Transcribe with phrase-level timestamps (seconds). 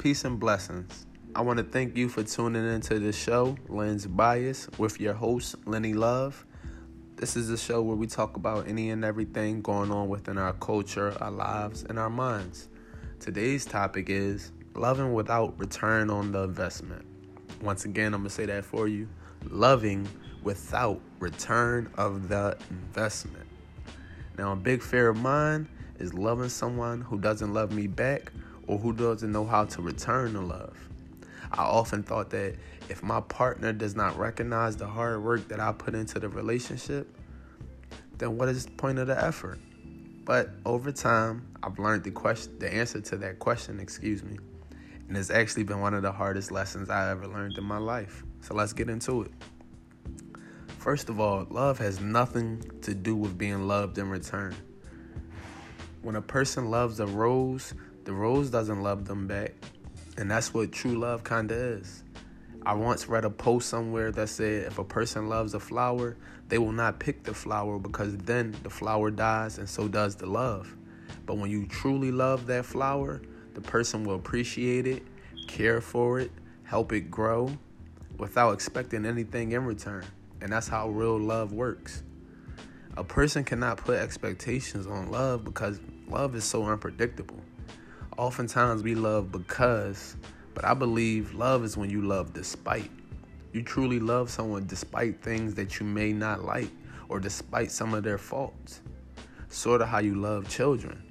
[0.00, 1.04] Peace and blessings.
[1.34, 5.56] I want to thank you for tuning into the show, Lenz Bias, with your host,
[5.66, 6.46] Lenny Love.
[7.16, 10.54] This is a show where we talk about any and everything going on within our
[10.54, 12.70] culture, our lives, and our minds.
[13.18, 17.04] Today's topic is loving without return on the investment.
[17.60, 19.06] Once again, I'm going to say that for you
[19.50, 20.08] loving
[20.42, 23.46] without return of the investment.
[24.38, 28.32] Now, a big fear of mine is loving someone who doesn't love me back
[28.70, 30.76] or who doesn't know how to return the love.
[31.50, 32.54] I often thought that
[32.88, 37.08] if my partner does not recognize the hard work that I put into the relationship,
[38.18, 39.58] then what is the point of the effort?
[40.24, 44.38] But over time, I've learned the question, the answer to that question, excuse me,
[45.08, 48.22] and it's actually been one of the hardest lessons I ever learned in my life.
[48.42, 49.32] So let's get into it.
[50.78, 54.54] First of all, love has nothing to do with being loved in return.
[56.02, 59.52] When a person loves a rose, the rose doesn't love them back.
[60.16, 62.02] And that's what true love kind of is.
[62.66, 66.16] I once read a post somewhere that said if a person loves a flower,
[66.48, 70.26] they will not pick the flower because then the flower dies and so does the
[70.26, 70.76] love.
[71.24, 73.22] But when you truly love that flower,
[73.54, 75.02] the person will appreciate it,
[75.46, 76.30] care for it,
[76.64, 77.50] help it grow
[78.18, 80.04] without expecting anything in return.
[80.40, 82.02] And that's how real love works.
[82.96, 87.40] A person cannot put expectations on love because love is so unpredictable.
[88.20, 90.14] Oftentimes we love because,
[90.52, 92.90] but I believe love is when you love despite.
[93.54, 96.68] You truly love someone despite things that you may not like
[97.08, 98.82] or despite some of their faults.
[99.48, 101.02] Sort of how you love children.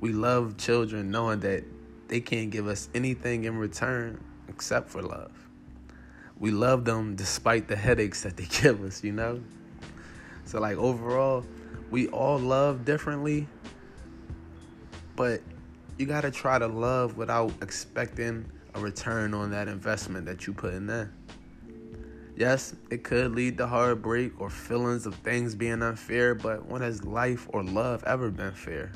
[0.00, 1.64] We love children knowing that
[2.08, 5.32] they can't give us anything in return except for love.
[6.38, 9.42] We love them despite the headaches that they give us, you know?
[10.46, 11.44] So, like, overall,
[11.90, 13.46] we all love differently,
[15.14, 15.42] but
[15.98, 20.52] you got to try to love without expecting a return on that investment that you
[20.52, 21.12] put in there.
[22.36, 27.04] Yes, it could lead to heartbreak or feelings of things being unfair, but when has
[27.04, 28.92] life or love ever been fair?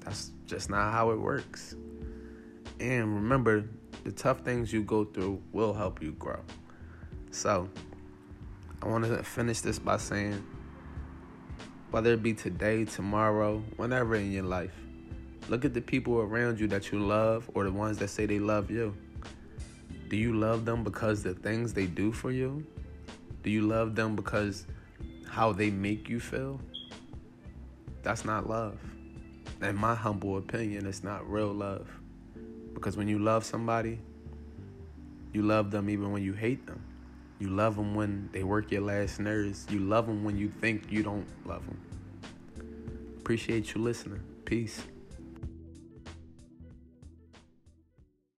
[0.00, 1.76] That's just not how it works.
[2.80, 3.68] And remember,
[4.02, 6.40] the tough things you go through will help you grow.
[7.30, 7.70] So,
[8.82, 10.44] I want to finish this by saying
[11.92, 14.74] whether it be today, tomorrow, whenever in your life,
[15.48, 18.40] Look at the people around you that you love or the ones that say they
[18.40, 18.96] love you.
[20.08, 22.66] Do you love them because the things they do for you?
[23.42, 24.66] Do you love them because
[25.28, 26.60] how they make you feel?
[28.02, 28.78] That's not love.
[29.62, 31.88] In my humble opinion, it's not real love.
[32.74, 34.00] Because when you love somebody,
[35.32, 36.82] you love them even when you hate them.
[37.38, 39.66] You love them when they work your last nerves.
[39.70, 41.80] You love them when you think you don't love them.
[43.18, 44.22] Appreciate you listening.
[44.44, 44.82] Peace.